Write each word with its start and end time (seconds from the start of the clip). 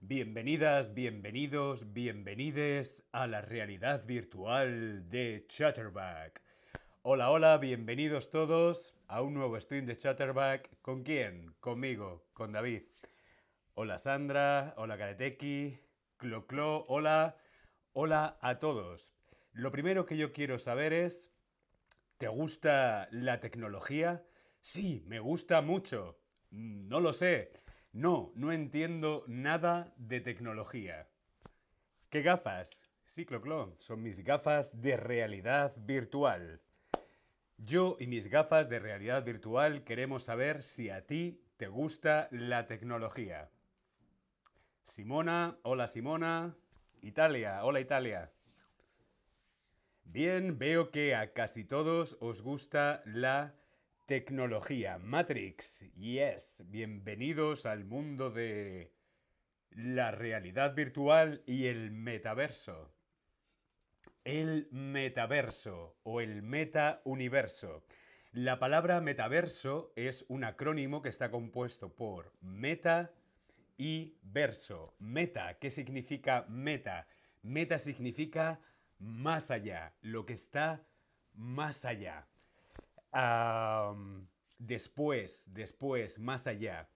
Bienvenidas, 0.00 0.94
bienvenidos, 0.94 1.92
bienvenides 1.92 3.06
a 3.12 3.26
la 3.26 3.42
realidad 3.42 4.06
virtual 4.06 5.10
de 5.10 5.44
Chatterback. 5.48 6.40
Hola, 7.02 7.30
hola, 7.30 7.58
bienvenidos 7.58 8.30
todos 8.30 8.94
a 9.06 9.20
un 9.20 9.34
nuevo 9.34 9.60
stream 9.60 9.84
de 9.84 9.98
Chatterback. 9.98 10.80
¿Con 10.80 11.02
quién? 11.02 11.54
Conmigo, 11.60 12.24
con 12.32 12.52
David. 12.52 12.84
Hola 13.74 13.98
Sandra, 13.98 14.72
hola 14.78 14.96
Kareteki, 14.96 15.78
Clo 16.16 16.46
Clo, 16.46 16.86
hola, 16.88 17.36
hola 17.92 18.38
a 18.40 18.58
todos. 18.58 19.12
Lo 19.52 19.70
primero 19.72 20.06
que 20.06 20.16
yo 20.16 20.32
quiero 20.32 20.58
saber 20.58 20.94
es, 20.94 21.30
¿te 22.16 22.28
gusta 22.28 23.08
la 23.10 23.40
tecnología? 23.40 24.24
Sí, 24.60 25.02
me 25.06 25.20
gusta 25.20 25.62
mucho. 25.62 26.18
No 26.50 27.00
lo 27.00 27.12
sé. 27.12 27.52
No, 27.92 28.32
no 28.34 28.52
entiendo 28.52 29.24
nada 29.26 29.94
de 29.96 30.20
tecnología. 30.20 31.08
¿Qué 32.10 32.22
gafas? 32.22 32.76
Sí, 33.06 33.24
Clo 33.24 33.40
Clo, 33.40 33.74
son 33.78 34.02
mis 34.02 34.22
gafas 34.22 34.80
de 34.80 34.96
realidad 34.96 35.72
virtual. 35.78 36.60
Yo 37.56 37.96
y 37.98 38.06
mis 38.06 38.28
gafas 38.28 38.68
de 38.68 38.78
realidad 38.78 39.24
virtual 39.24 39.82
queremos 39.82 40.22
saber 40.24 40.62
si 40.62 40.90
a 40.90 41.06
ti 41.06 41.42
te 41.56 41.66
gusta 41.66 42.28
la 42.30 42.66
tecnología. 42.66 43.50
Simona, 44.82 45.58
hola 45.62 45.88
Simona. 45.88 46.54
Italia, 47.02 47.64
hola 47.64 47.80
Italia. 47.80 48.30
Bien, 50.04 50.58
veo 50.58 50.90
que 50.90 51.14
a 51.14 51.32
casi 51.32 51.64
todos 51.64 52.16
os 52.20 52.42
gusta 52.42 53.02
la 53.04 53.36
tecnología. 53.44 53.67
Matrix, 54.98 55.84
yes. 55.94 56.64
Bienvenidos 56.70 57.66
al 57.66 57.84
mundo 57.84 58.30
de 58.30 58.90
la 59.68 60.12
realidad 60.12 60.74
virtual 60.74 61.42
y 61.44 61.66
el 61.66 61.90
metaverso. 61.90 62.90
El 64.24 64.66
metaverso 64.70 65.98
o 66.04 66.22
el 66.22 66.40
meta-universo. 66.42 67.84
La 68.32 68.58
palabra 68.58 69.02
metaverso 69.02 69.92
es 69.94 70.24
un 70.30 70.44
acrónimo 70.44 71.02
que 71.02 71.10
está 71.10 71.30
compuesto 71.30 71.94
por 71.94 72.32
meta 72.40 73.12
y 73.76 74.16
verso. 74.22 74.94
Meta, 74.98 75.58
¿qué 75.58 75.70
significa 75.70 76.46
meta? 76.48 77.06
Meta 77.42 77.78
significa 77.78 78.58
más 78.98 79.50
allá, 79.50 79.92
lo 80.00 80.24
que 80.24 80.32
está 80.32 80.82
más 81.34 81.84
allá. 81.84 82.26
Después, 84.58 85.46
después, 85.52 86.18
más 86.18 86.46
allá. 86.46 86.88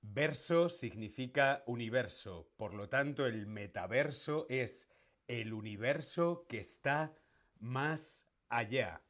Verso 0.00 0.68
significa 0.68 1.64
universo, 1.66 2.48
por 2.56 2.72
lo 2.72 2.88
tanto 2.88 3.26
el 3.26 3.46
metaverso 3.46 4.46
es 4.48 4.88
el 5.26 5.52
universo 5.52 6.46
que 6.48 6.58
está 6.58 7.12
más 7.58 8.26
allá 8.48 9.02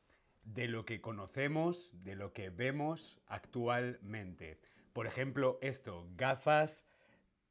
de 0.44 0.66
lo 0.66 0.86
que 0.86 1.02
conocemos, 1.02 1.92
de 2.02 2.16
lo 2.16 2.32
que 2.32 2.48
vemos 2.48 3.20
actualmente. 3.26 4.58
Por 4.94 5.06
ejemplo, 5.06 5.58
esto, 5.60 6.08
gafas 6.16 6.88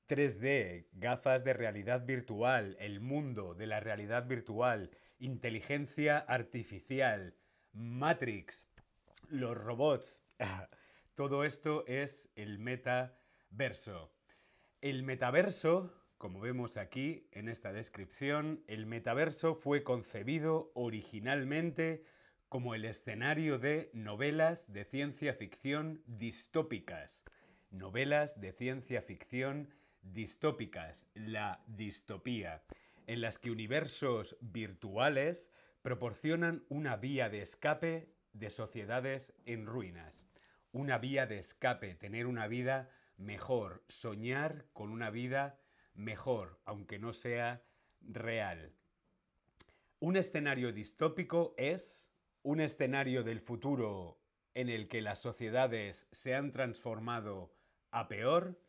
3D, 0.09 0.87
gafas 0.93 1.43
de 1.43 1.53
realidad 1.53 2.05
virtual, 2.05 2.75
el 2.79 2.99
mundo 2.99 3.53
de 3.53 3.67
la 3.67 3.79
realidad 3.79 4.25
virtual, 4.25 4.89
inteligencia 5.19 6.17
artificial, 6.17 7.35
Matrix, 7.71 8.67
los 9.29 9.57
robots. 9.57 10.23
Todo 11.15 11.43
esto 11.43 11.85
es 11.87 12.31
el 12.35 12.59
metaverso. 12.59 14.11
El 14.81 15.03
metaverso, 15.03 15.93
como 16.17 16.39
vemos 16.39 16.77
aquí 16.77 17.27
en 17.31 17.49
esta 17.49 17.73
descripción, 17.73 18.63
el 18.67 18.85
metaverso 18.85 19.55
fue 19.55 19.83
concebido 19.83 20.71
originalmente 20.75 22.03
como 22.49 22.75
el 22.75 22.85
escenario 22.85 23.59
de 23.59 23.89
novelas 23.93 24.71
de 24.71 24.85
ciencia 24.85 25.33
ficción 25.33 26.01
distópicas. 26.05 27.25
Novelas 27.71 28.39
de 28.39 28.53
ciencia 28.53 29.01
ficción 29.01 29.73
distópicas, 30.01 31.07
la 31.15 31.63
distopía, 31.67 32.63
en 33.07 33.21
las 33.21 33.39
que 33.39 33.51
universos 33.51 34.37
virtuales 34.39 35.51
proporcionan 35.81 36.63
una 36.69 36.95
vía 36.95 37.29
de 37.29 37.41
escape 37.41 38.16
de 38.39 38.49
sociedades 38.49 39.33
en 39.45 39.65
ruinas. 39.65 40.25
Una 40.71 40.97
vía 40.97 41.25
de 41.25 41.39
escape, 41.39 41.95
tener 41.95 42.27
una 42.27 42.47
vida 42.47 42.89
mejor, 43.17 43.83
soñar 43.87 44.65
con 44.73 44.89
una 44.89 45.09
vida 45.09 45.59
mejor, 45.93 46.59
aunque 46.65 46.99
no 46.99 47.13
sea 47.13 47.63
real. 48.01 48.73
Un 49.99 50.15
escenario 50.15 50.71
distópico 50.71 51.55
es 51.57 52.11
un 52.43 52.61
escenario 52.61 53.23
del 53.23 53.41
futuro 53.41 54.19
en 54.53 54.69
el 54.69 54.87
que 54.87 55.01
las 55.01 55.19
sociedades 55.19 56.07
se 56.11 56.35
han 56.35 56.51
transformado 56.51 57.53
a 57.91 58.07
peor 58.07 58.59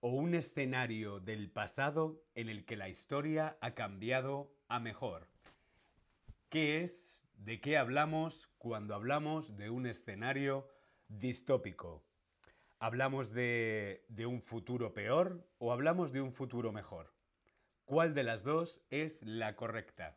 o 0.00 0.10
un 0.10 0.34
escenario 0.34 1.20
del 1.20 1.50
pasado 1.50 2.22
en 2.34 2.48
el 2.48 2.64
que 2.64 2.76
la 2.76 2.88
historia 2.88 3.56
ha 3.60 3.74
cambiado 3.74 4.54
a 4.68 4.78
mejor. 4.78 5.28
¿Qué 6.48 6.82
es? 6.82 7.15
¿De 7.36 7.60
qué 7.60 7.76
hablamos 7.76 8.48
cuando 8.58 8.94
hablamos 8.94 9.56
de 9.56 9.70
un 9.70 9.86
escenario 9.86 10.68
distópico? 11.08 12.02
¿Hablamos 12.78 13.30
de, 13.32 14.04
un 14.26 14.42
futuro 14.42 14.94
peor 14.94 15.46
o 15.58 15.72
hablamos 15.72 16.12
de 16.12 16.22
un 16.22 16.32
futuro 16.32 16.72
mejor? 16.72 17.12
¿Cuál 17.84 18.14
de 18.14 18.22
las 18.22 18.42
dos 18.42 18.84
es 18.90 19.22
la 19.22 19.54
correcta? 19.54 20.16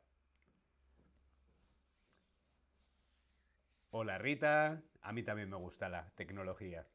Hola 3.91 4.17
Rita, 4.17 4.81
a 5.01 5.11
mí 5.11 5.21
también 5.21 5.49
me 5.49 5.57
gusta 5.57 5.89
la 5.89 6.09
tecnología. 6.15 6.87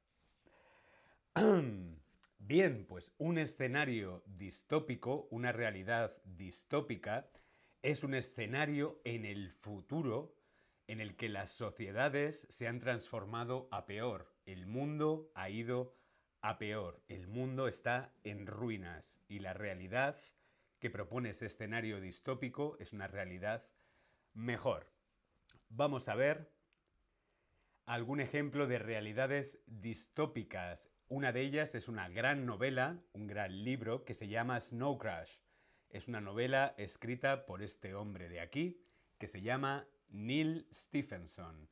Bien, 2.39 2.87
pues 2.87 3.15
un 3.19 3.39
escenario 3.39 4.23
distópico, 4.27 5.29
una 5.31 5.53
realidad 5.53 6.17
distópica, 6.25 7.31
es 7.85 8.03
un 8.03 8.15
escenario 8.15 8.99
en 9.05 9.27
el 9.27 9.53
futuro 9.53 10.35
en 10.87 11.03
el 11.03 11.17
que 11.17 11.29
las 11.29 11.51
sociedades 11.51 12.47
se 12.49 12.67
han 12.67 12.81
transformado 12.81 13.69
a 13.71 13.85
peor. 13.85 14.35
El 14.47 14.67
mundo 14.67 15.31
ha 15.35 15.51
ido 15.51 15.95
a 16.41 16.57
peor. 16.57 17.05
El 17.09 17.27
mundo 17.27 17.69
está 17.69 18.15
en 18.25 18.47
ruinas 18.47 19.21
y 19.29 19.41
la 19.41 19.53
realidad 19.53 20.19
que 20.79 20.89
propone 20.89 21.29
ese 21.29 21.45
escenario 21.45 22.01
distópico 22.01 22.79
es 22.81 22.95
una 22.95 23.07
realidad 23.07 23.69
mejor. 24.33 24.91
Vamos 25.69 26.09
a 26.09 26.15
ver 26.15 26.51
algún 27.85 28.21
ejemplo 28.21 28.67
de 28.67 28.79
realidades 28.79 29.63
distópicas. 29.67 30.91
Una 31.09 31.33
de 31.33 31.43
ellas 31.43 31.75
es 31.75 31.89
una 31.89 32.09
gran 32.09 32.47
novela, 32.47 32.99
un 33.13 33.27
gran 33.27 33.63
libro 33.63 34.07
que 34.07 34.15
se 34.15 34.29
llama 34.29 34.59
Snow 34.59 34.97
Crash. 34.97 35.44
Es 35.95 36.09
una 36.09 36.21
novela 36.21 36.75
escrita 36.77 37.47
por 37.47 37.63
este 37.63 37.95
hombre 37.95 38.29
de 38.29 38.41
aquí 38.41 38.83
que 39.17 39.29
se 39.29 39.43
llama 39.43 39.87
Neil 40.09 40.67
Stephenson. 40.75 41.69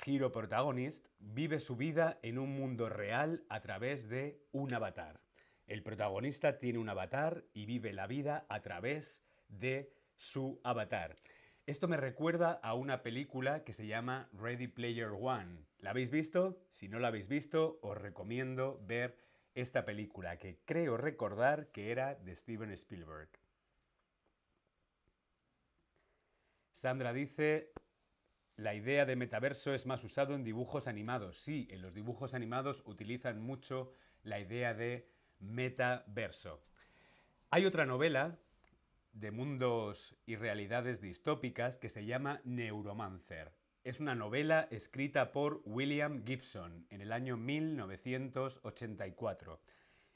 Hero 0.06 0.32
Protagonist, 0.32 1.08
vive 1.20 1.60
su 1.60 1.76
vida 1.76 2.20
en 2.22 2.38
un 2.38 2.54
mundo 2.54 2.90
real 2.90 3.44
a 3.50 3.62
través 3.62 4.10
de 4.10 4.42
un 4.52 4.74
avatar. 4.74 5.22
El 5.66 5.82
protagonista 5.82 6.60
tiene 6.60 6.80
un 6.80 6.90
avatar 6.90 7.46
y 7.54 7.66
vive 7.66 7.94
la 7.94 8.06
vida 8.06 8.46
a 8.50 8.62
través 8.62 9.24
de 9.48 9.94
su 10.16 10.60
avatar. 10.64 11.18
Esto 11.66 11.88
me 11.88 11.96
recuerda 11.96 12.52
a 12.52 12.74
una 12.74 13.02
película 13.02 13.64
que 13.64 13.72
se 13.72 13.88
llama 13.88 14.28
Ready 14.34 14.68
Player 14.68 15.12
One. 15.18 15.66
¿La 15.80 15.92
habéis 15.92 16.12
visto? 16.12 16.62
Si 16.70 16.90
no 16.90 17.00
la 17.00 17.08
habéis 17.08 17.30
visto, 17.30 17.80
os 17.82 17.98
recomiendo 17.98 18.82
ver 18.86 19.18
esta 19.56 19.86
película 19.86 20.38
que 20.38 20.60
creo 20.66 20.98
recordar 20.98 21.68
que 21.72 21.92
era 21.92 22.16
de 22.16 22.36
Steven 22.36 22.72
Spielberg. 22.72 23.30
Sandra 26.84 27.14
dice, 27.14 27.72
la 28.58 28.76
idea 28.76 29.06
de 29.06 29.16
metaverso 29.16 29.74
es 29.74 29.86
más 29.86 30.04
usado 30.04 30.36
en 30.36 30.44
dibujos 30.44 30.90
animados. 30.90 31.38
Sí, 31.38 31.66
en 31.72 31.82
los 31.82 31.94
dibujos 31.94 32.34
animados 32.34 32.84
utilizan 32.86 33.42
mucho 33.42 33.94
la 34.24 34.42
idea 34.42 34.74
de 34.74 35.08
metaverso. 35.40 36.62
Hay 37.52 37.66
otra 37.66 37.86
novela 37.86 38.38
de 39.14 39.32
mundos 39.32 40.18
y 40.26 40.36
realidades 40.36 41.00
distópicas 41.00 41.78
que 41.78 41.88
se 41.88 42.06
llama 42.06 42.42
Neuromancer. 42.44 43.54
Es 43.86 44.02
una 44.02 44.14
novela 44.14 44.68
escrita 44.70 45.32
por 45.32 45.62
William 45.64 46.26
Gibson 46.26 46.86
en 46.90 47.00
el 47.00 47.14
año 47.14 47.38
1984. 47.38 49.62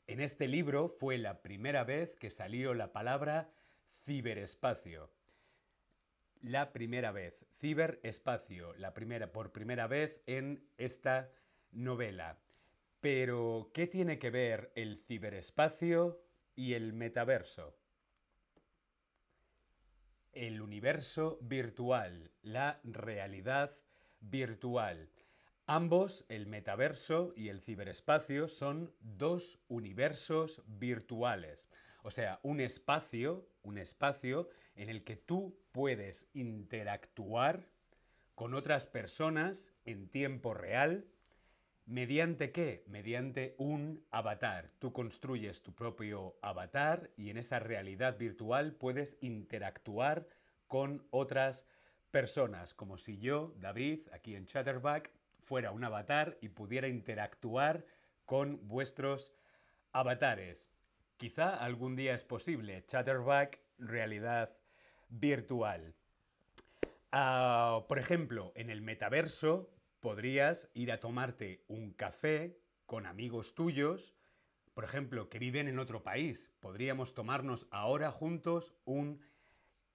En 0.08 0.20
este 0.20 0.50
libro 0.50 0.90
fue 0.90 1.18
la 1.18 1.42
primera 1.42 1.86
vez 1.86 2.18
que 2.18 2.30
salió 2.30 2.74
la 2.74 2.92
palabra 2.92 3.50
ciberespacio. 4.04 5.10
La 6.42 6.72
primera 6.72 7.12
vez, 7.12 7.46
ciberespacio, 7.60 8.74
la 8.76 8.94
primera 8.94 9.32
por 9.32 9.52
primera 9.52 9.88
vez 9.88 10.22
en 10.26 10.64
esta 10.78 11.32
novela. 11.72 12.38
Pero 13.00 13.72
¿qué 13.74 13.88
tiene 13.88 14.20
que 14.20 14.30
ver 14.30 14.72
el 14.76 14.98
ciberespacio 14.98 16.22
y 16.56 16.74
el 16.74 16.94
metaverso? 16.94 17.76
El 20.34 20.62
universo 20.62 21.40
virtual, 21.42 22.32
la 22.42 22.80
realidad 22.84 23.76
virtual. 24.20 25.10
Ambos, 25.66 26.26
el 26.30 26.48
metaverso 26.48 27.34
y 27.36 27.50
el 27.50 27.62
ciberespacio, 27.62 28.48
son 28.48 28.94
dos 29.00 29.60
universos 29.68 30.62
virtuales. 30.66 31.70
O 32.04 32.12
sea, 32.12 32.40
un 32.44 32.62
espacio, 32.62 33.50
un 33.64 33.78
espacio 33.78 34.50
en 34.78 34.90
el 34.90 35.04
que 35.04 35.18
tú 35.18 35.60
puedes 35.72 36.30
interactuar 36.34 37.68
con 38.36 38.54
otras 38.54 38.88
personas 38.88 39.74
en 39.86 40.08
tiempo 40.10 40.54
real. 40.54 41.08
¿Mediante 41.86 42.52
qué? 42.52 42.84
Mediante 42.88 43.56
un 43.58 44.06
avatar. 44.12 44.72
Tú 44.80 44.94
construyes 44.94 45.64
tu 45.64 45.74
propio 45.74 46.38
avatar 46.42 47.10
y 47.18 47.30
en 47.30 47.38
esa 47.38 47.60
realidad 47.60 48.18
virtual 48.18 48.74
puedes 48.74 49.18
interactuar 49.22 50.28
con 50.68 51.08
otras 51.12 51.66
personas, 52.12 52.74
como 52.74 52.98
si 52.98 53.18
yo, 53.18 53.54
David, 53.58 54.08
aquí 54.12 54.36
en 54.36 54.46
Chatterback, 54.46 55.12
fuera 55.40 55.72
un 55.72 55.84
avatar 55.84 56.38
y 56.42 56.50
pudiera 56.50 56.88
interactuar 56.88 57.86
con 58.26 58.68
vuestros 58.68 59.34
avatares. 59.94 60.70
Quizá 61.16 61.56
algún 61.56 61.96
día 61.96 62.14
es 62.14 62.24
posible. 62.24 62.86
Chatterback, 62.86 63.60
realidad 63.78 64.57
virtual. 65.10 65.96
Ah, 67.12 67.86
por 67.88 68.00
ejemplo, 68.00 68.52
en 68.56 68.70
el 68.70 68.82
metaverso 68.82 69.70
podrías 70.00 70.70
ir 70.74 70.92
a 70.92 71.00
tomarte 71.00 71.64
un 71.68 71.94
café 71.94 72.60
con 72.86 73.06
amigos 73.06 73.56
tuyos, 73.56 74.16
por 74.74 74.84
ejemplo, 74.84 75.30
que 75.30 75.40
viven 75.40 75.68
en 75.68 75.80
otro 75.80 76.04
país. 76.04 76.52
Podríamos 76.60 77.14
tomarnos 77.14 77.68
ahora 77.72 78.12
juntos 78.12 78.76
un 78.86 79.22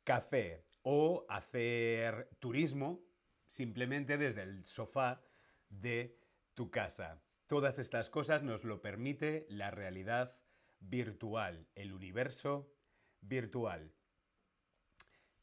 café 0.05 0.65
o 0.83 1.25
hacer 1.29 2.29
turismo 2.41 3.05
simplemente 3.47 4.19
desde 4.19 4.43
el 4.43 4.65
sofá 4.65 5.23
de 5.69 6.19
tu 6.55 6.71
casa. 6.71 7.23
Todas 7.47 7.79
estas 7.79 8.11
cosas 8.11 8.43
nos 8.43 8.65
lo 8.65 8.81
permite 8.81 9.47
la 9.49 9.71
realidad 9.71 10.37
virtual, 10.81 11.69
el 11.75 11.93
universo 11.93 12.73
virtual. 13.21 13.93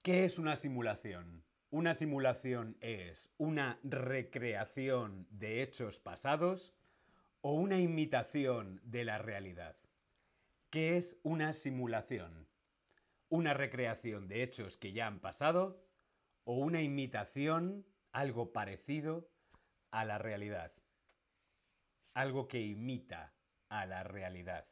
¿Qué 0.01 0.23
es 0.23 0.39
una 0.39 0.55
simulación? 0.55 1.43
Una 1.71 1.93
simulación 1.93 2.77
es 2.79 3.29
una 3.37 3.79
recreación 3.83 5.27
de 5.29 5.61
hechos 5.61 5.99
pasados 5.99 6.73
o 7.41 7.53
una 7.53 7.79
imitación 7.79 8.79
de 8.85 9.03
la 9.03 9.17
realidad. 9.17 9.75
¿Qué 10.69 10.95
es 10.95 11.19
una 11.23 11.51
simulación? 11.51 12.47
¿Una 13.27 13.53
recreación 13.53 14.29
de 14.29 14.41
hechos 14.43 14.77
que 14.77 14.93
ya 14.93 15.05
han 15.05 15.19
pasado 15.19 15.85
o 16.45 16.53
una 16.53 16.81
imitación, 16.81 17.85
algo 18.13 18.53
parecido 18.53 19.29
a 19.91 20.05
la 20.05 20.17
realidad. 20.17 20.71
Algo 22.13 22.47
que 22.47 22.61
imita 22.61 23.33
a 23.67 23.85
la 23.85 24.03
realidad. 24.03 24.65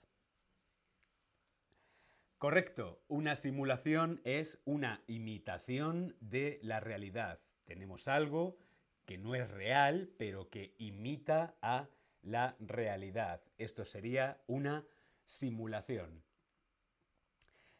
Correcto, 2.37 3.01
una 3.07 3.35
simulación 3.35 4.21
es 4.23 4.61
una 4.63 5.03
imitación 5.07 6.15
de 6.19 6.59
la 6.61 6.79
realidad. 6.79 7.39
Tenemos 7.65 8.07
algo 8.07 8.59
que 9.05 9.17
no 9.17 9.33
es 9.33 9.49
real, 9.49 10.13
pero 10.19 10.49
que 10.49 10.75
imita 10.77 11.57
a 11.61 11.89
la 12.21 12.55
realidad. 12.59 13.41
Esto 13.57 13.85
sería 13.85 14.39
una 14.45 14.85
simulación. 15.25 16.23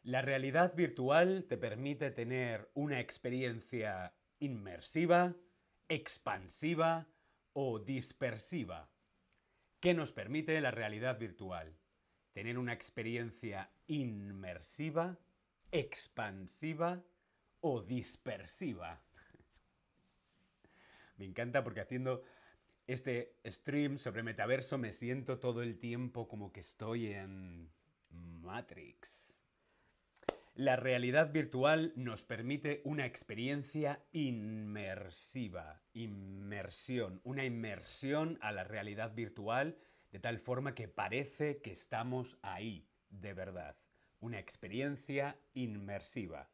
La 0.02 0.22
realidad 0.22 0.74
virtual 0.74 1.44
te 1.48 1.56
permite 1.56 2.10
tener 2.10 2.70
una 2.74 2.98
experiencia 2.98 4.14
inmersiva, 4.40 5.36
expansiva, 5.88 7.06
o 7.60 7.80
dispersiva. 7.80 8.88
¿Qué 9.80 9.92
nos 9.92 10.12
permite 10.12 10.60
la 10.60 10.70
realidad 10.70 11.18
virtual? 11.18 11.76
Tener 12.38 12.56
una 12.56 12.72
experiencia 12.72 13.68
inmersiva, 13.88 15.18
expansiva 15.72 17.02
o 17.62 17.82
dispersiva. 17.82 19.02
Me 21.16 21.24
encanta 21.24 21.64
porque 21.64 21.80
haciendo 21.80 22.22
este 22.86 23.34
stream 23.44 23.98
sobre 23.98 24.22
metaverso 24.22 24.78
me 24.78 24.92
siento 24.92 25.40
todo 25.40 25.62
el 25.62 25.80
tiempo 25.80 26.28
como 26.28 26.52
que 26.52 26.60
estoy 26.60 27.08
en 27.08 27.72
Matrix. 28.10 29.44
La 30.54 30.76
realidad 30.76 31.32
virtual 31.32 31.92
nos 31.96 32.22
permite 32.22 32.82
una 32.84 33.04
experiencia 33.04 34.00
inmersiva, 34.12 35.82
inmersión, 35.92 37.20
una 37.24 37.44
inmersión 37.44 38.38
a 38.40 38.52
la 38.52 38.62
realidad 38.62 39.12
virtual 39.12 39.76
de 40.10 40.18
tal 40.18 40.38
forma 40.38 40.74
que 40.74 40.88
parece 40.88 41.60
que 41.60 41.72
estamos 41.72 42.38
ahí, 42.42 42.88
de 43.10 43.34
verdad. 43.34 43.76
Una 44.20 44.38
experiencia 44.38 45.38
inmersiva. 45.54 46.50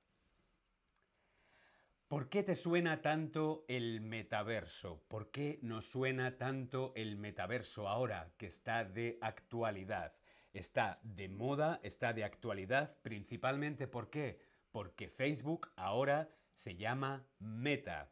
¿Por 2.08 2.28
qué 2.28 2.42
te 2.42 2.54
suena 2.54 3.00
tanto 3.00 3.64
el 3.68 4.00
metaverso? 4.00 5.02
¿Por 5.08 5.30
qué 5.30 5.58
nos 5.62 5.86
suena 5.86 6.36
tanto 6.36 6.92
el 6.94 7.16
metaverso 7.16 7.88
ahora 7.88 8.32
que 8.36 8.46
está 8.46 8.84
de 8.84 9.18
actualidad? 9.20 10.14
está 10.54 11.00
de 11.02 11.28
moda, 11.28 11.80
está 11.82 12.12
de 12.12 12.25
actualidad, 12.25 12.96
principalmente 13.02 13.87
¿por 13.88 14.08
qué? 14.08 14.40
Porque 14.70 15.08
Facebook 15.08 15.73
ahora 15.76 16.30
se 16.54 16.76
llama 16.76 17.26
Meta. 17.38 18.11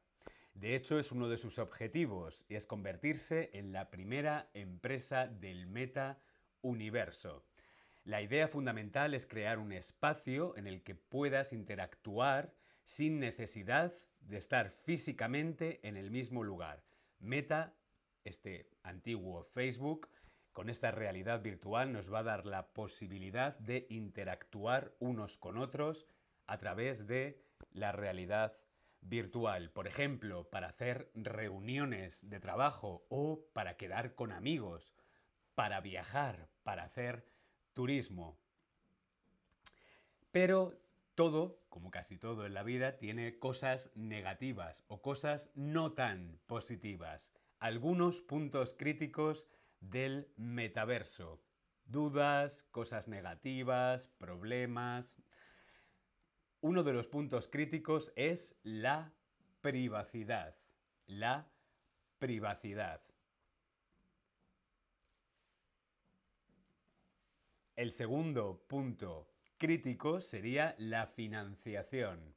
De 0.54 0.76
hecho, 0.76 0.98
es 0.98 1.12
uno 1.12 1.28
de 1.28 1.38
sus 1.38 1.58
objetivos 1.58 2.44
y 2.48 2.56
es 2.56 2.66
convertirse 2.66 3.50
en 3.54 3.72
la 3.72 3.90
primera 3.90 4.50
empresa 4.54 5.26
del 5.26 5.66
Meta 5.66 6.20
universo. 6.60 7.44
La 8.04 8.20
idea 8.20 8.48
fundamental 8.48 9.14
es 9.14 9.26
crear 9.26 9.58
un 9.58 9.72
espacio 9.72 10.56
en 10.56 10.66
el 10.66 10.82
que 10.82 10.94
puedas 10.94 11.52
interactuar 11.52 12.52
sin 12.84 13.18
necesidad 13.18 13.92
de 14.20 14.36
estar 14.36 14.70
físicamente 14.70 15.80
en 15.86 15.96
el 15.96 16.10
mismo 16.10 16.42
lugar. 16.42 16.84
Meta, 17.18 17.74
este 18.24 18.70
antiguo 18.82 19.44
Facebook, 19.44 20.08
con 20.52 20.68
esta 20.68 20.90
realidad 20.90 21.42
virtual 21.42 21.92
nos 21.92 22.12
va 22.12 22.20
a 22.20 22.24
dar 22.24 22.46
la 22.46 22.72
posibilidad 22.72 23.58
de 23.58 23.86
interactuar 23.88 24.94
unos 24.98 25.38
con 25.38 25.56
otros 25.56 26.06
a 26.46 26.58
través 26.58 27.06
de 27.06 27.40
la 27.70 27.92
realidad 27.92 28.56
virtual. 29.02 29.70
Por 29.70 29.86
ejemplo, 29.86 30.48
para 30.50 30.68
hacer 30.68 31.10
reuniones 31.14 32.28
de 32.28 32.40
trabajo 32.40 33.04
o 33.08 33.44
para 33.52 33.76
quedar 33.76 34.14
con 34.14 34.32
amigos, 34.32 34.94
para 35.54 35.80
viajar, 35.80 36.48
para 36.62 36.84
hacer 36.84 37.26
turismo. 37.74 38.38
Pero 40.30 40.80
todo, 41.14 41.60
como 41.68 41.90
casi 41.90 42.16
todo 42.16 42.46
en 42.46 42.54
la 42.54 42.62
vida, 42.62 42.96
tiene 42.96 43.38
cosas 43.38 43.90
negativas 43.94 44.84
o 44.88 45.02
cosas 45.02 45.50
no 45.54 45.92
tan 45.92 46.38
positivas. 46.46 47.34
Algunos 47.58 48.22
puntos 48.22 48.74
críticos 48.74 49.46
del 49.80 50.32
metaverso. 50.36 51.42
Dudas, 51.84 52.64
cosas 52.70 53.08
negativas, 53.08 54.08
problemas. 54.08 55.18
Uno 56.64 56.84
de 56.84 56.92
los 56.92 57.08
puntos 57.08 57.48
críticos 57.48 58.12
es 58.14 58.54
la 58.62 59.12
privacidad. 59.62 60.54
La 61.08 61.50
privacidad. 62.20 63.02
El 67.74 67.90
segundo 67.90 68.62
punto 68.68 69.28
crítico 69.58 70.20
sería 70.20 70.76
la 70.78 71.08
financiación. 71.08 72.36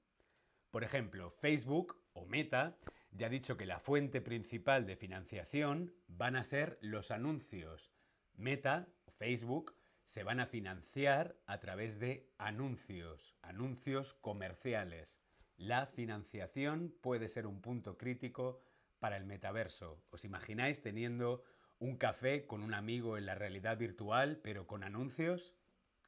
Por 0.71 0.83
ejemplo, 0.83 1.29
Facebook 1.29 1.95
o 2.13 2.25
Meta 2.25 2.79
ya 3.11 3.27
ha 3.27 3.29
dicho 3.29 3.57
que 3.57 3.67
la 3.67 3.79
fuente 3.79 4.21
principal 4.21 4.87
de 4.87 4.95
financiación 4.95 5.93
van 6.07 6.35
a 6.35 6.43
ser 6.43 6.79
los 6.81 7.11
anuncios. 7.11 7.93
Meta, 8.33 8.87
Facebook, 9.19 9.75
se 10.05 10.23
van 10.23 10.39
a 10.39 10.45
financiar 10.45 11.35
a 11.47 11.59
través 11.59 11.99
de 11.99 12.31
anuncios, 12.37 13.35
anuncios 13.41 14.13
comerciales. 14.13 15.19
La 15.57 15.87
financiación 15.87 16.95
puede 17.01 17.27
ser 17.27 17.47
un 17.47 17.61
punto 17.61 17.97
crítico 17.97 18.61
para 18.99 19.17
el 19.17 19.25
metaverso. 19.25 20.01
¿Os 20.11 20.23
imagináis 20.23 20.81
teniendo 20.81 21.43
un 21.79 21.97
café 21.97 22.45
con 22.45 22.61
un 22.61 22.73
amigo 22.73 23.17
en 23.17 23.25
la 23.25 23.35
realidad 23.35 23.77
virtual, 23.77 24.39
pero 24.43 24.67
con 24.67 24.83
anuncios, 24.83 25.55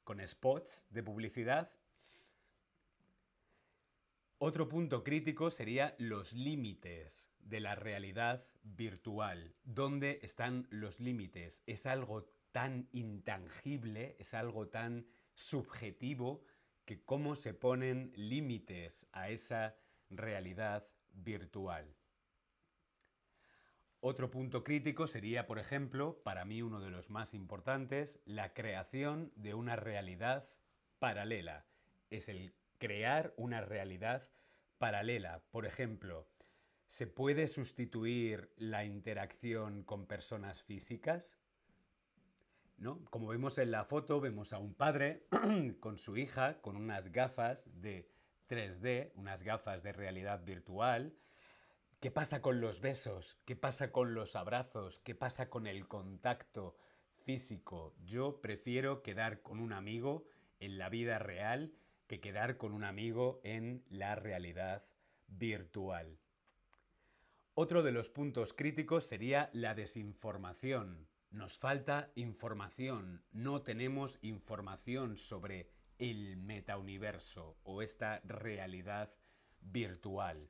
con 0.04 0.25
spots 0.25 0.86
de 0.89 1.04
publicidad? 1.04 1.72
Otro 4.38 4.70
punto 4.70 5.04
crítico 5.04 5.50
sería 5.50 5.96
los 5.98 6.34
límites 6.34 7.32
de 7.39 7.60
la 7.60 7.74
realidad 7.74 8.46
virtual. 8.62 9.56
¿Dónde 9.63 10.20
están 10.22 10.68
los 10.70 11.00
límites? 11.00 11.63
Es 11.66 11.88
algo 11.88 12.30
tan 12.58 12.90
intangible, 12.92 14.16
es 14.18 14.34
algo 14.34 14.68
tan 14.68 15.06
subjetivo, 15.36 16.44
que 16.86 17.04
cómo 17.04 17.36
se 17.36 17.54
ponen 17.54 18.12
límites 18.16 19.06
a 19.12 19.30
esa 19.30 19.76
realidad 20.10 20.88
virtual. 21.12 21.96
Otro 24.00 24.32
punto 24.32 24.64
crítico 24.64 25.06
sería, 25.06 25.46
por 25.46 25.60
ejemplo, 25.60 26.20
para 26.24 26.46
mí 26.46 26.64
uno 26.64 26.80
de 26.80 26.90
los 26.90 27.12
más 27.12 27.36
importantes, 27.36 28.20
la 28.26 28.56
creación 28.56 29.32
de 29.36 29.54
una 29.54 29.76
realidad 29.76 30.50
paralela. 30.98 31.68
Es 32.10 32.28
el 32.28 32.56
crear 32.80 33.36
una 33.38 33.62
realidad 33.62 34.30
paralela. 34.80 35.44
Por 35.52 35.68
ejemplo, 35.68 36.28
¿se 36.88 37.06
puede 37.06 37.46
sustituir 37.46 38.52
la 38.56 38.84
interacción 38.84 39.84
con 39.84 40.08
personas 40.08 40.64
físicas? 40.64 41.38
¿No? 42.78 43.04
Como 43.10 43.28
vemos 43.28 43.58
en 43.58 43.72
la 43.72 43.86
foto, 43.86 44.22
vemos 44.22 44.54
a 44.54 44.60
un 44.60 44.76
padre 44.76 45.26
con 45.80 45.98
su 45.98 46.16
hija 46.16 46.62
con 46.62 46.76
unas 46.76 47.12
gafas 47.12 47.68
de 47.82 48.08
3D, 48.48 49.12
unas 49.16 49.44
gafas 49.44 49.82
de 49.84 49.94
realidad 49.94 50.44
virtual. 50.46 51.16
¿Qué 52.00 52.12
pasa 52.12 52.42
con 52.42 52.62
los 52.62 52.80
besos? 52.80 53.40
¿Qué 53.46 53.56
pasa 53.56 53.92
con 53.92 54.14
los 54.14 54.36
abrazos? 54.36 55.00
¿Qué 55.00 55.16
pasa 55.16 55.50
con 55.50 55.66
el 55.66 55.88
contacto 55.88 56.78
físico? 57.26 57.96
Yo 58.06 58.40
prefiero 58.42 59.02
quedar 59.02 59.42
con 59.42 59.60
un 59.60 59.74
amigo 59.74 60.28
en 60.60 60.78
la 60.78 60.90
vida 60.90 61.18
real 61.18 61.74
que 62.06 62.20
quedar 62.22 62.58
con 62.58 62.74
un 62.74 62.84
amigo 62.84 63.42
en 63.44 63.84
la 63.90 64.16
realidad 64.16 64.86
virtual. 65.28 66.20
Otro 67.54 67.82
de 67.82 67.92
los 67.92 68.10
puntos 68.10 68.54
críticos 68.54 69.06
sería 69.06 69.50
la 69.52 69.74
desinformación. 69.74 71.08
Nos 71.38 71.60
falta 71.60 72.12
información, 72.15 73.24
no 73.32 73.62
tenemos 73.62 74.17
información 74.22 75.17
sobre 75.17 75.70
el 76.00 76.38
metauniverso 76.38 77.58
o 77.63 77.82
esta 77.82 78.22
realidad 78.25 79.13
virtual. 79.62 80.50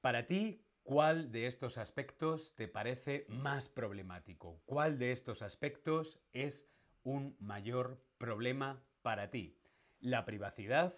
Para 0.00 0.26
ti, 0.26 0.64
¿cuál 0.82 1.32
de 1.32 1.46
estos 1.46 1.78
aspectos 1.78 2.54
te 2.54 2.68
parece 2.68 3.24
más 3.28 3.68
problemático? 3.68 4.60
¿Cuál 4.66 4.98
de 4.98 5.12
estos 5.12 5.40
aspectos 5.42 6.20
es 6.32 6.68
un 7.02 7.36
mayor 7.40 8.02
problema 8.18 8.82
para 9.02 9.30
ti? 9.30 9.56
la 10.00 10.24
privacidad, 10.24 10.94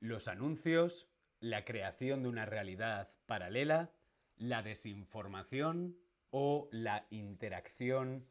los 0.00 0.28
anuncios, 0.28 1.08
la 1.40 1.64
creación 1.64 2.22
de 2.22 2.28
una 2.28 2.44
realidad 2.44 3.12
paralela, 3.26 3.92
la 4.36 4.62
desinformación 4.62 5.96
o 6.30 6.68
la 6.72 7.06
interacción 7.10 8.26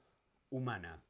humana. 0.49 1.03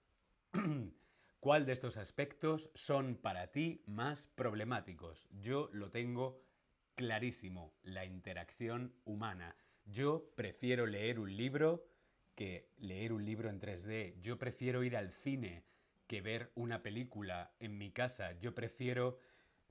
¿Cuál 1.40 1.66
de 1.66 1.74
estos 1.74 1.98
aspectos 1.98 2.72
son 2.74 3.18
para 3.18 3.52
ti 3.52 3.84
más 3.86 4.28
problemáticos? 4.28 5.28
Yo 5.42 5.70
lo 5.74 5.92
tengo 5.92 6.42
clarísimo, 6.96 7.76
la 7.84 8.06
interacción 8.06 8.96
humana. 9.06 9.56
Yo 9.86 10.32
prefiero 10.36 10.88
leer 10.88 11.20
un 11.20 11.36
libro 11.36 11.86
que 12.34 12.72
leer 12.78 13.14
un 13.14 13.24
libro 13.24 13.50
en 13.50 13.60
3D. 13.60 14.20
Yo 14.22 14.40
prefiero 14.40 14.84
ir 14.84 14.98
al 14.98 15.12
cine 15.12 15.64
que 16.08 16.22
ver 16.22 16.52
una 16.56 16.82
película 16.82 17.54
en 17.60 17.78
mi 17.78 17.92
casa. 17.92 18.34
Yo 18.40 18.56
prefiero 18.56 19.20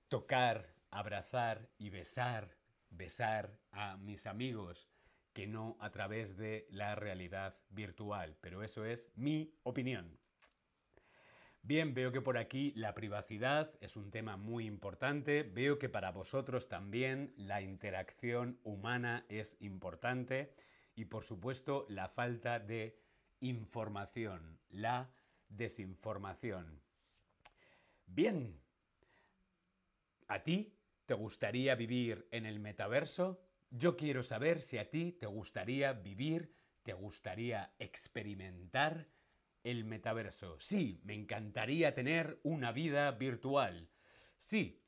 tocar, 0.08 0.74
abrazar 0.90 1.68
y 1.78 1.90
besar, 1.90 2.56
besar 2.90 3.58
a 3.72 3.96
mis 3.96 4.26
amigos 4.26 4.93
que 5.34 5.46
no 5.46 5.76
a 5.80 5.90
través 5.90 6.38
de 6.38 6.66
la 6.70 6.94
realidad 6.94 7.58
virtual. 7.68 8.36
Pero 8.40 8.62
eso 8.62 8.86
es 8.86 9.10
mi 9.16 9.52
opinión. 9.64 10.18
Bien, 11.62 11.94
veo 11.94 12.12
que 12.12 12.20
por 12.20 12.38
aquí 12.38 12.72
la 12.76 12.94
privacidad 12.94 13.72
es 13.80 13.96
un 13.96 14.10
tema 14.10 14.36
muy 14.36 14.66
importante. 14.66 15.42
Veo 15.42 15.78
que 15.78 15.88
para 15.88 16.12
vosotros 16.12 16.68
también 16.68 17.32
la 17.36 17.62
interacción 17.62 18.60
humana 18.64 19.24
es 19.28 19.56
importante. 19.60 20.54
Y 20.94 21.06
por 21.06 21.24
supuesto 21.24 21.86
la 21.88 22.08
falta 22.08 22.60
de 22.60 23.00
información, 23.40 24.60
la 24.68 25.10
desinformación. 25.48 26.80
Bien, 28.06 28.60
¿a 30.28 30.42
ti 30.42 30.78
te 31.06 31.14
gustaría 31.14 31.74
vivir 31.74 32.28
en 32.30 32.46
el 32.46 32.60
metaverso? 32.60 33.40
Yo 33.76 33.96
quiero 33.96 34.22
saber 34.22 34.60
si 34.60 34.78
a 34.78 34.88
ti 34.88 35.10
te 35.10 35.26
gustaría 35.26 35.92
vivir, 35.94 36.54
te 36.84 36.92
gustaría 36.92 37.74
experimentar 37.80 39.08
el 39.64 39.84
metaverso. 39.84 40.60
Sí, 40.60 41.00
me 41.02 41.14
encantaría 41.14 41.92
tener 41.92 42.38
una 42.44 42.70
vida 42.70 43.10
virtual. 43.10 43.90
Sí, 44.36 44.80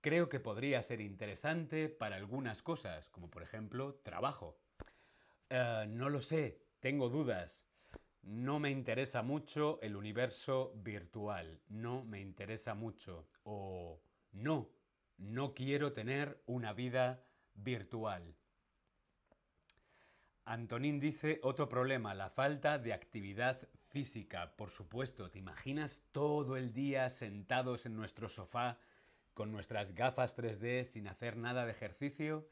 creo 0.00 0.28
que 0.28 0.40
podría 0.40 0.82
ser 0.82 1.00
interesante 1.00 1.88
para 1.88 2.16
algunas 2.16 2.64
cosas, 2.64 3.08
como 3.10 3.30
por 3.30 3.44
ejemplo 3.44 4.00
trabajo. 4.02 4.58
Eh, 5.48 5.86
no 5.88 6.08
lo 6.08 6.20
sé, 6.20 6.66
tengo 6.80 7.10
dudas. 7.10 7.64
No 8.22 8.58
me 8.58 8.70
interesa 8.70 9.22
mucho 9.22 9.78
el 9.82 9.94
universo 9.94 10.72
virtual. 10.78 11.62
No 11.68 12.04
me 12.04 12.20
interesa 12.20 12.74
mucho. 12.74 13.28
O 13.44 14.02
no, 14.32 14.72
no 15.16 15.54
quiero 15.54 15.92
tener 15.92 16.42
una 16.46 16.72
vida 16.72 17.24
virtual. 17.54 18.34
Antonín 20.44 20.98
dice 20.98 21.38
otro 21.42 21.68
problema, 21.68 22.14
la 22.14 22.28
falta 22.28 22.78
de 22.78 22.92
actividad 22.92 23.68
física. 23.90 24.56
Por 24.56 24.70
supuesto, 24.70 25.30
¿te 25.30 25.38
imaginas 25.38 26.02
todo 26.10 26.56
el 26.56 26.72
día 26.72 27.08
sentados 27.10 27.86
en 27.86 27.94
nuestro 27.94 28.28
sofá 28.28 28.78
con 29.34 29.52
nuestras 29.52 29.94
gafas 29.94 30.36
3D 30.36 30.84
sin 30.84 31.06
hacer 31.06 31.36
nada 31.36 31.64
de 31.64 31.70
ejercicio? 31.70 32.48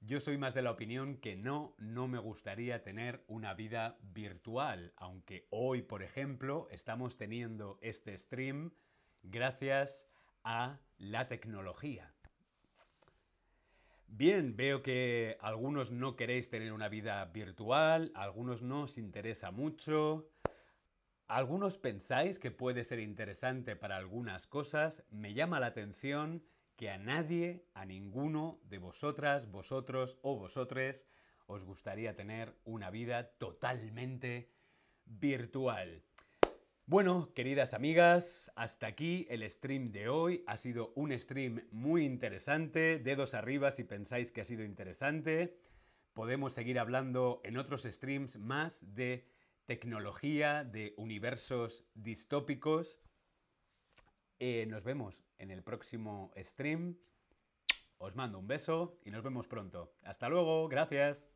Yo 0.00 0.20
soy 0.20 0.36
más 0.36 0.52
de 0.52 0.62
la 0.62 0.70
opinión 0.70 1.16
que 1.16 1.34
no, 1.34 1.74
no 1.78 2.06
me 2.08 2.18
gustaría 2.18 2.82
tener 2.82 3.24
una 3.26 3.54
vida 3.54 3.96
virtual, 4.02 4.92
aunque 4.96 5.48
hoy, 5.50 5.80
por 5.80 6.02
ejemplo, 6.02 6.68
estamos 6.70 7.16
teniendo 7.16 7.78
este 7.80 8.16
stream 8.18 8.74
gracias 9.22 10.06
a 10.42 10.78
la 10.98 11.26
tecnología. 11.26 12.13
Bien, 14.06 14.56
veo 14.56 14.82
que 14.82 15.36
algunos 15.40 15.90
no 15.90 16.14
queréis 16.14 16.48
tener 16.48 16.72
una 16.72 16.88
vida 16.88 17.24
virtual, 17.24 18.12
algunos 18.14 18.62
no 18.62 18.82
os 18.82 18.96
interesa 18.96 19.50
mucho, 19.50 20.30
algunos 21.26 21.78
pensáis 21.78 22.38
que 22.38 22.50
puede 22.50 22.84
ser 22.84 23.00
interesante 23.00 23.76
para 23.76 23.96
algunas 23.96 24.46
cosas, 24.46 25.04
me 25.10 25.34
llama 25.34 25.58
la 25.58 25.66
atención 25.66 26.44
que 26.76 26.90
a 26.90 26.98
nadie, 26.98 27.66
a 27.74 27.84
ninguno 27.86 28.60
de 28.64 28.78
vosotras, 28.78 29.50
vosotros 29.50 30.18
o 30.22 30.36
vosotres 30.36 31.08
os 31.46 31.64
gustaría 31.64 32.14
tener 32.14 32.54
una 32.64 32.90
vida 32.90 33.30
totalmente 33.38 34.50
virtual. 35.04 36.02
Bueno, 36.86 37.32
queridas 37.32 37.72
amigas, 37.72 38.52
hasta 38.56 38.86
aquí 38.86 39.26
el 39.30 39.48
stream 39.48 39.90
de 39.90 40.10
hoy. 40.10 40.44
Ha 40.46 40.58
sido 40.58 40.92
un 40.96 41.18
stream 41.18 41.66
muy 41.70 42.04
interesante. 42.04 42.98
Dedos 42.98 43.32
arriba 43.32 43.70
si 43.70 43.84
pensáis 43.84 44.30
que 44.30 44.42
ha 44.42 44.44
sido 44.44 44.64
interesante. 44.64 45.56
Podemos 46.12 46.52
seguir 46.52 46.78
hablando 46.78 47.40
en 47.42 47.56
otros 47.56 47.84
streams 47.84 48.38
más 48.38 48.94
de 48.94 49.26
tecnología, 49.64 50.62
de 50.62 50.92
universos 50.98 51.86
distópicos. 51.94 52.98
Eh, 54.38 54.66
nos 54.68 54.84
vemos 54.84 55.24
en 55.38 55.50
el 55.50 55.62
próximo 55.62 56.34
stream. 56.36 56.98
Os 57.96 58.14
mando 58.14 58.38
un 58.38 58.46
beso 58.46 59.00
y 59.06 59.10
nos 59.10 59.22
vemos 59.22 59.48
pronto. 59.48 59.94
Hasta 60.02 60.28
luego, 60.28 60.68
gracias. 60.68 61.33